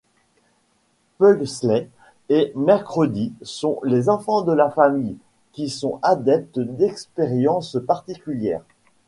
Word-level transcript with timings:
Pugsley 1.19 1.87
et 2.29 2.51
Mercredi 2.55 3.33
sont 3.43 3.79
les 3.83 4.09
enfants 4.09 4.41
de 4.41 4.51
la 4.51 4.71
famille, 4.71 5.17
qui 5.51 5.69
sont 5.69 5.99
adeptes 6.01 6.59
d'expériences 6.59 7.77
particulières. 7.85 8.63